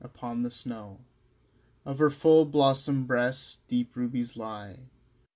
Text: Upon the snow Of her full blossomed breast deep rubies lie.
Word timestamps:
Upon 0.03 0.41
the 0.41 0.49
snow 0.49 1.01
Of 1.85 1.99
her 1.99 2.09
full 2.09 2.45
blossomed 2.45 3.05
breast 3.05 3.59
deep 3.67 3.95
rubies 3.95 4.35
lie. 4.35 4.79